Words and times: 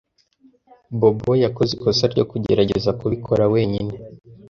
Bobo 0.99 1.31
yakoze 1.43 1.71
ikosa 1.73 2.05
ryo 2.13 2.23
kugerageza 2.31 2.89
kubikora 2.99 3.43
wenyine. 3.53 3.93